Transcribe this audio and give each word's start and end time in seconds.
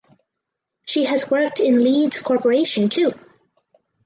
She 0.87 1.05
has 1.05 1.29
worked 1.29 1.59
in 1.59 1.83
Leeds 1.83 2.17
Corporation 2.23 2.89
too. 2.89 3.13